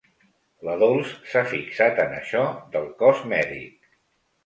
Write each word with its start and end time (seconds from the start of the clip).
La 0.69 0.73
Dols 0.83 1.11
s'ha 1.33 1.45
fixat 1.53 2.03
en 2.07 2.19
això 2.23 2.43
del 2.75 2.91
cos 3.05 3.25
mèdic. 3.37 3.97